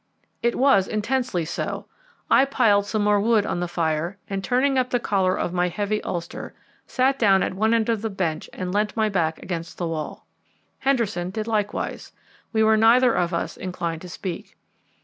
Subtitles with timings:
[0.41, 1.85] It was intensely so.
[2.27, 5.67] I piled some more wood on the fire and, turning up the collar of my
[5.67, 6.55] heavy ulster,
[6.87, 10.25] sat down at one end of the bench and leant my back against the wall.
[10.79, 12.13] Henderson did likewise;
[12.51, 14.57] we were neither of us inclined to speak.